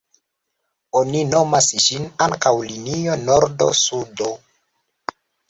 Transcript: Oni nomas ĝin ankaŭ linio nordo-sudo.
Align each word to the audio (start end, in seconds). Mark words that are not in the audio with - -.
Oni 1.01 1.19
nomas 1.33 1.67
ĝin 1.89 2.07
ankaŭ 2.27 2.55
linio 2.71 3.19
nordo-sudo. 3.27 4.33